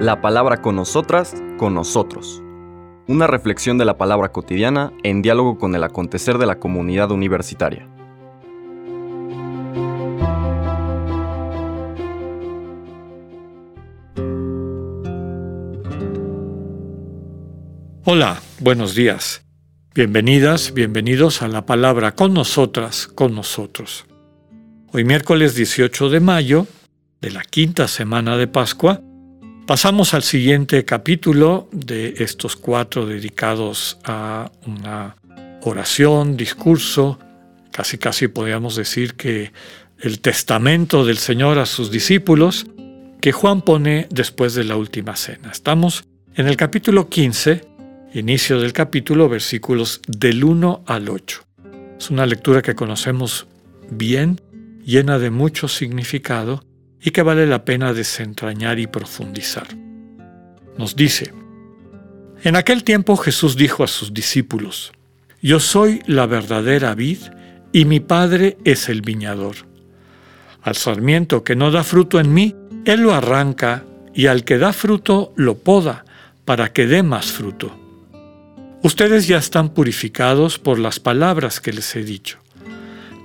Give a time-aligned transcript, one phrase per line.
[0.00, 2.42] La palabra con nosotras, con nosotros.
[3.06, 7.88] Una reflexión de la palabra cotidiana en diálogo con el acontecer de la comunidad universitaria.
[18.06, 19.44] Hola, buenos días.
[19.94, 24.04] Bienvenidas, bienvenidos a la palabra con nosotras, con nosotros.
[24.92, 26.66] Hoy miércoles 18 de mayo,
[27.24, 29.00] de la quinta semana de Pascua,
[29.66, 35.16] pasamos al siguiente capítulo de estos cuatro dedicados a una
[35.62, 37.18] oración, discurso,
[37.72, 39.52] casi casi podríamos decir que
[40.00, 42.66] el testamento del Señor a sus discípulos,
[43.22, 45.50] que Juan pone después de la última cena.
[45.50, 47.64] Estamos en el capítulo 15,
[48.12, 51.42] inicio del capítulo, versículos del 1 al 8.
[51.98, 53.46] Es una lectura que conocemos
[53.88, 54.42] bien,
[54.84, 56.62] llena de mucho significado
[57.04, 59.68] y que vale la pena desentrañar y profundizar.
[60.78, 61.32] Nos dice,
[62.42, 64.92] en aquel tiempo Jesús dijo a sus discípulos,
[65.42, 67.18] Yo soy la verdadera vid
[67.72, 69.56] y mi Padre es el viñador.
[70.62, 72.56] Al sarmiento que no da fruto en mí,
[72.86, 73.84] Él lo arranca
[74.14, 76.06] y al que da fruto lo poda
[76.46, 77.78] para que dé más fruto.
[78.82, 82.38] Ustedes ya están purificados por las palabras que les he dicho.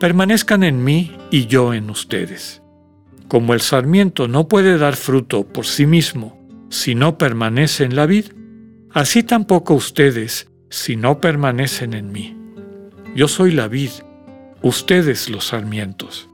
[0.00, 2.60] Permanezcan en mí y yo en ustedes.
[3.28, 6.38] Como el sarmiento no puede dar fruto por sí mismo
[6.70, 8.26] si no permanece en la vid,
[8.90, 12.36] así tampoco ustedes si no permanecen en mí.
[13.14, 13.90] Yo soy la vid,
[14.62, 16.28] ustedes los sarmientos.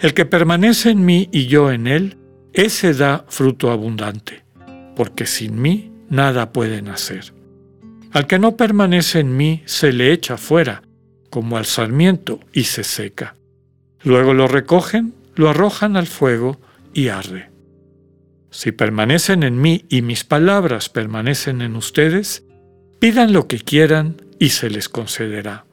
[0.00, 2.18] El que permanece en mí y yo en él,
[2.52, 4.44] ese da fruto abundante,
[4.94, 7.32] porque sin mí nada pueden hacer.
[8.12, 10.82] Al que no permanece en mí se le echa fuera,
[11.30, 13.36] como al sarmiento, y se seca.
[14.02, 16.60] Luego lo recogen, lo arrojan al fuego
[16.92, 17.50] y arde.
[18.50, 22.44] Si permanecen en mí y mis palabras permanecen en ustedes,
[22.98, 25.66] pidan lo que quieran y se les concederá.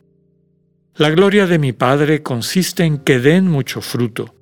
[0.96, 4.35] La gloria de mi Padre consiste en que den mucho fruto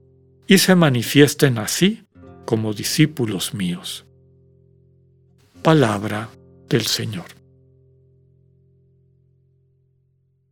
[0.48, 2.04] y se manifiesten así
[2.46, 4.06] como discípulos míos.
[5.62, 6.30] Palabra
[6.68, 7.28] del Señor.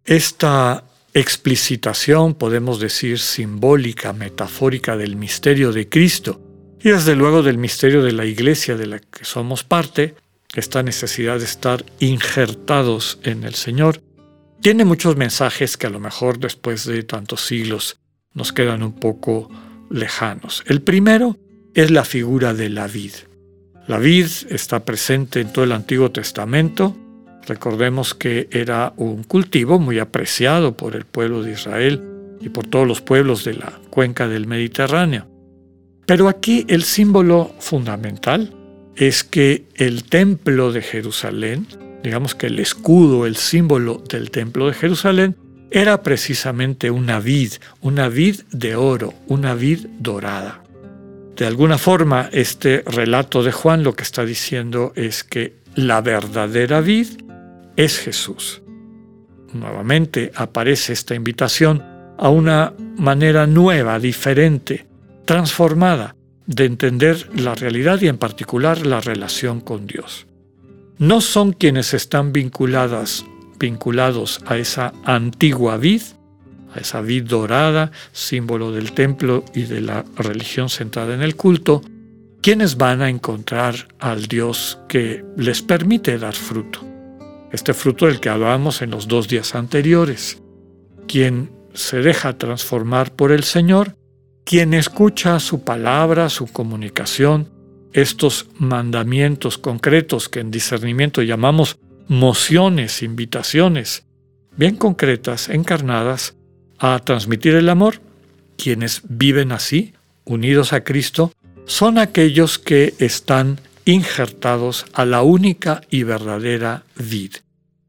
[0.06, 6.42] Esta explicitación, podemos decir, simbólica, metafórica del misterio de Cristo
[6.82, 10.16] y desde luego del misterio de la iglesia de la que somos parte,
[10.56, 14.02] esta necesidad de estar injertados en el Señor,
[14.62, 17.98] tiene muchos mensajes que a lo mejor después de tantos siglos
[18.34, 19.50] nos quedan un poco
[19.90, 20.64] lejanos.
[20.68, 21.38] El primero
[21.74, 23.12] es la figura de la vid.
[23.88, 26.96] La vid está presente en todo el Antiguo Testamento,
[27.50, 32.00] Recordemos que era un cultivo muy apreciado por el pueblo de Israel
[32.40, 35.26] y por todos los pueblos de la cuenca del Mediterráneo.
[36.06, 38.54] Pero aquí el símbolo fundamental
[38.96, 41.66] es que el templo de Jerusalén,
[42.04, 45.36] digamos que el escudo, el símbolo del templo de Jerusalén,
[45.72, 50.62] era precisamente una vid, una vid de oro, una vid dorada.
[51.36, 56.82] De alguna forma, este relato de Juan lo que está diciendo es que la verdadera
[56.82, 57.08] vid
[57.80, 58.62] es Jesús.
[59.54, 61.82] Nuevamente aparece esta invitación
[62.18, 64.86] a una manera nueva, diferente,
[65.24, 66.14] transformada
[66.46, 70.28] de entender la realidad y en particular la relación con Dios.
[70.98, 73.24] No son quienes están vinculadas,
[73.58, 76.02] vinculados a esa antigua vid,
[76.76, 81.82] a esa vid dorada, símbolo del templo y de la religión centrada en el culto,
[82.42, 86.89] quienes van a encontrar al Dios que les permite dar fruto
[87.52, 90.42] este fruto del que hablábamos en los dos días anteriores.
[91.08, 93.96] Quien se deja transformar por el Señor,
[94.44, 97.50] quien escucha su palabra, su comunicación,
[97.94, 101.78] estos mandamientos concretos que en discernimiento llamamos
[102.08, 104.06] mociones, invitaciones,
[104.56, 106.36] bien concretas, encarnadas,
[106.80, 108.02] a transmitir el amor,
[108.58, 109.94] quienes viven así,
[110.26, 111.34] unidos a Cristo,
[111.66, 117.34] son aquellos que están injertados a la única y verdadera vid.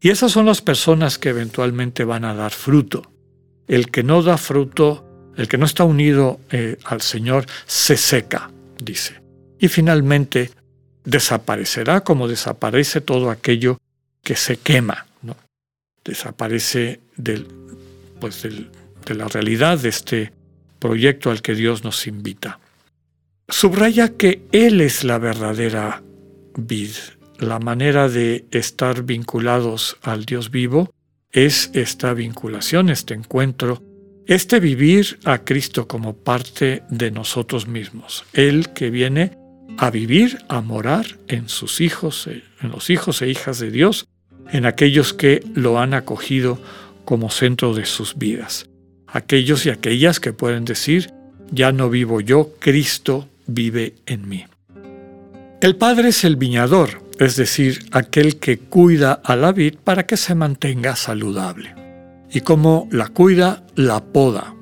[0.01, 3.13] Y esas son las personas que eventualmente van a dar fruto.
[3.69, 8.51] El que no da fruto, el que no está unido eh, al Señor, se seca,
[8.83, 9.21] dice.
[9.59, 10.51] Y finalmente
[11.05, 13.79] desaparecerá como desaparece todo aquello
[14.23, 15.07] que se quema.
[15.23, 15.37] ¿no?
[16.03, 17.47] Desaparece del,
[18.21, 20.33] pues de la realidad de este
[20.79, 22.59] proyecto al que Dios nos invita.
[23.49, 26.03] Subraya que Él es la verdadera
[26.57, 26.93] vid.
[27.41, 30.93] La manera de estar vinculados al Dios vivo
[31.33, 33.83] es esta vinculación, este encuentro
[34.31, 39.37] este vivir a Cristo como parte de nosotros mismos, Él que viene
[39.77, 44.07] a vivir, a morar en sus hijos, en los hijos e hijas de Dios,
[44.53, 46.61] en aquellos que lo han acogido
[47.05, 48.71] como centro de sus vidas,
[49.09, 51.11] aquellos y aquellas que pueden decir,
[51.51, 54.45] ya no vivo yo, Cristo vive en mí.
[55.61, 60.17] El Padre es el viñador, es decir, aquel que cuida a la vid para que
[60.17, 61.75] se mantenga saludable
[62.33, 64.55] y cómo la cuida, la poda.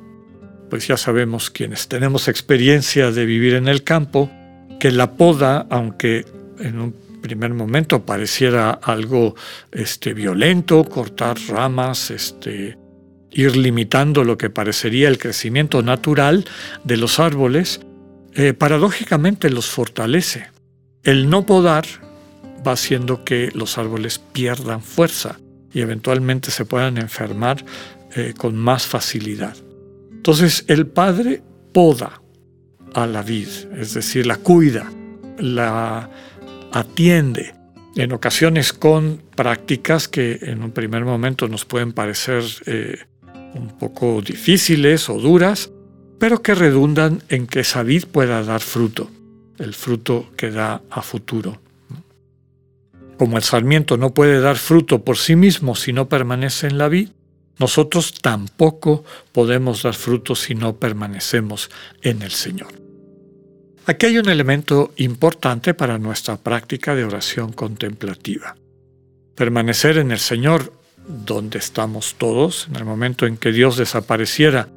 [0.69, 4.29] Pues ya sabemos quienes tenemos experiencia de vivir en el campo,
[4.81, 6.27] que la poda, aunque
[6.59, 9.37] en un primer momento pareciera algo
[9.71, 12.77] este, violento, cortar ramas, este,
[13.31, 16.45] ir limitando lo que parecería el crecimiento natural
[16.83, 17.81] de los árboles,
[18.35, 20.49] eh, paradójicamente los fortalece.
[21.05, 22.08] El no podar
[22.67, 25.39] va haciendo que los árboles pierdan fuerza
[25.73, 27.65] y eventualmente se puedan enfermar
[28.15, 29.57] eh, con más facilidad.
[30.13, 32.23] Entonces el padre poda
[32.95, 34.91] a la vid, es decir, la cuida,
[35.39, 36.11] la
[36.73, 37.55] atiende,
[37.97, 42.99] en ocasiones con prácticas que en un primer momento nos pueden parecer eh,
[43.55, 45.71] un poco difíciles o duras,
[46.19, 49.11] pero que redundan en que esa vid pueda dar fruto,
[49.59, 51.61] el fruto que da a futuro.
[53.19, 56.89] Como el sarmiento no puede dar fruto por sí mismo si no permanece en la
[56.89, 57.09] vid,
[57.59, 61.69] nosotros tampoco podemos dar fruto si no permanecemos
[62.03, 62.69] en el Señor.
[63.87, 68.55] Aquí hay un elemento importante para nuestra práctica de oración contemplativa.
[69.35, 70.73] Permanecer en el Señor,
[71.09, 74.69] donde estamos todos, en el momento en que Dios desapareciera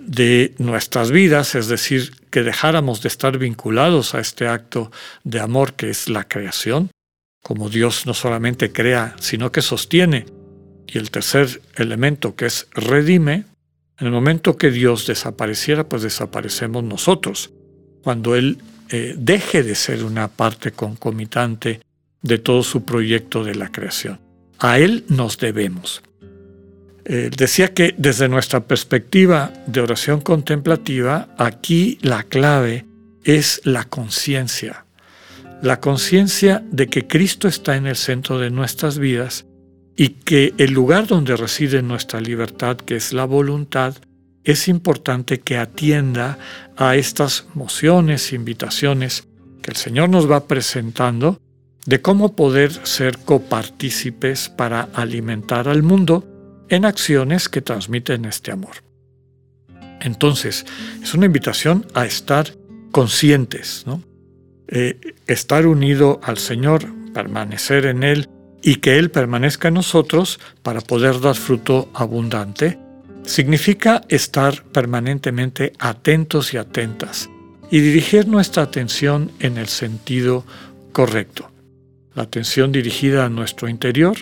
[0.00, 4.90] de nuestras vidas, es decir, que dejáramos de estar vinculados a este acto
[5.22, 6.90] de amor que es la creación,
[7.46, 10.26] como Dios no solamente crea, sino que sostiene.
[10.84, 13.44] Y el tercer elemento que es redime,
[14.00, 17.52] en el momento que Dios desapareciera, pues desaparecemos nosotros.
[18.02, 18.58] Cuando Él
[18.90, 21.82] eh, deje de ser una parte concomitante
[22.20, 24.18] de todo su proyecto de la creación.
[24.58, 26.02] A Él nos debemos.
[27.04, 32.86] Eh, decía que desde nuestra perspectiva de oración contemplativa, aquí la clave
[33.22, 34.85] es la conciencia
[35.62, 39.46] la conciencia de que Cristo está en el centro de nuestras vidas
[39.96, 43.94] y que el lugar donde reside nuestra libertad, que es la voluntad,
[44.44, 46.38] es importante que atienda
[46.76, 49.26] a estas mociones, invitaciones
[49.62, 51.40] que el Señor nos va presentando
[51.86, 56.24] de cómo poder ser copartícipes para alimentar al mundo
[56.68, 58.84] en acciones que transmiten este amor.
[60.00, 60.66] Entonces,
[61.02, 62.52] es una invitación a estar
[62.92, 64.02] conscientes, ¿no?
[64.68, 66.84] Eh, estar unido al Señor,
[67.14, 68.28] permanecer en Él
[68.62, 72.78] y que Él permanezca en nosotros para poder dar fruto abundante,
[73.22, 77.28] significa estar permanentemente atentos y atentas
[77.70, 80.44] y dirigir nuestra atención en el sentido
[80.92, 81.50] correcto.
[82.14, 84.16] La atención dirigida a nuestro interior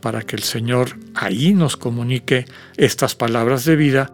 [0.00, 2.46] para que el Señor ahí nos comunique
[2.76, 4.12] estas palabras de vida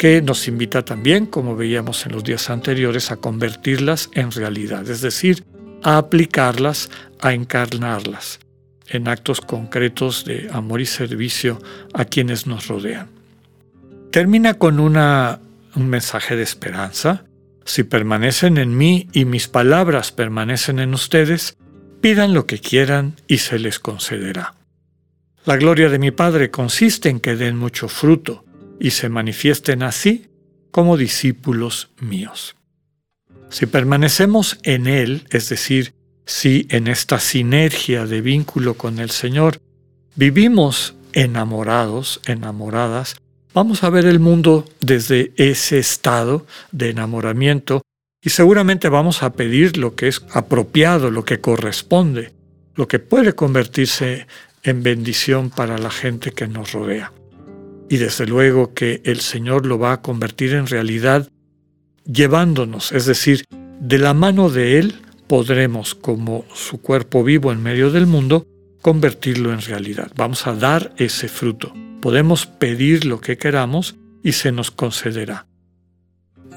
[0.00, 5.02] que nos invita también, como veíamos en los días anteriores, a convertirlas en realidad, es
[5.02, 5.44] decir,
[5.82, 6.88] a aplicarlas,
[7.20, 8.40] a encarnarlas
[8.88, 11.60] en actos concretos de amor y servicio
[11.92, 13.08] a quienes nos rodean.
[14.10, 15.38] Termina con una,
[15.76, 17.26] un mensaje de esperanza.
[17.66, 21.58] Si permanecen en mí y mis palabras permanecen en ustedes,
[22.00, 24.54] pidan lo que quieran y se les concederá.
[25.44, 28.46] La gloria de mi Padre consiste en que den mucho fruto
[28.80, 30.26] y se manifiesten así
[30.70, 32.56] como discípulos míos.
[33.50, 35.94] Si permanecemos en Él, es decir,
[36.24, 39.60] si en esta sinergia de vínculo con el Señor
[40.14, 43.16] vivimos enamorados, enamoradas,
[43.52, 47.82] vamos a ver el mundo desde ese estado de enamoramiento
[48.22, 52.32] y seguramente vamos a pedir lo que es apropiado, lo que corresponde,
[52.76, 54.26] lo que puede convertirse
[54.62, 57.12] en bendición para la gente que nos rodea
[57.90, 61.28] y desde luego que el Señor lo va a convertir en realidad
[62.06, 63.44] llevándonos, es decir,
[63.80, 64.94] de la mano de Él
[65.26, 68.46] podremos, como su cuerpo vivo en medio del mundo,
[68.80, 70.12] convertirlo en realidad.
[70.16, 71.74] Vamos a dar ese fruto.
[72.00, 75.46] Podemos pedir lo que queramos y se nos concederá.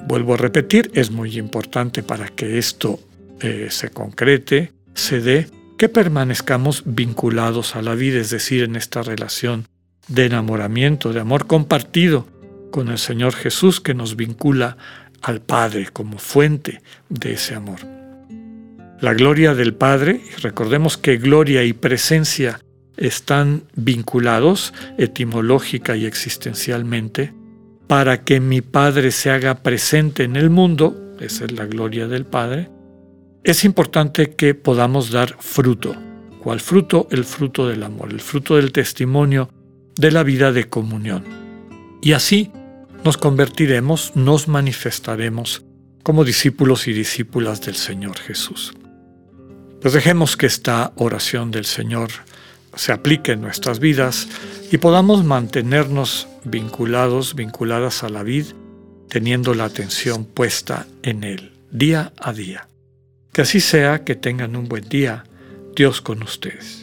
[0.08, 3.00] Vuelvo a repetir, es muy importante para que esto
[3.42, 5.48] eh, se concrete, se dé,
[5.80, 9.66] que permanezcamos vinculados a la vida, es decir, en esta relación
[10.08, 12.28] de enamoramiento, de amor compartido
[12.72, 14.78] con el Señor Jesús que nos vincula
[15.22, 17.80] al Padre como fuente de ese amor.
[19.00, 22.60] La gloria del Padre, recordemos que gloria y presencia
[22.98, 27.34] están vinculados etimológica y existencialmente,
[27.88, 32.26] para que mi Padre se haga presente en el mundo, esa es la gloria del
[32.26, 32.70] Padre,
[33.44, 35.96] es importante que podamos dar fruto.
[36.42, 37.08] ¿Cuál fruto?
[37.12, 39.50] El fruto del amor, el fruto del testimonio
[39.96, 41.24] de la vida de comunión.
[42.02, 42.52] Y así
[43.04, 45.64] nos convertiremos, nos manifestaremos
[46.04, 48.74] como discípulos y discípulas del Señor Jesús.
[49.82, 52.10] Pues dejemos que esta oración del Señor
[52.76, 54.28] se aplique en nuestras vidas
[54.72, 58.48] y podamos mantenernos vinculados, vinculadas a la vid,
[59.10, 62.68] teniendo la atención puesta en Él, día a día.
[63.32, 65.26] Que así sea, que tengan un buen día,
[65.76, 66.83] Dios con ustedes.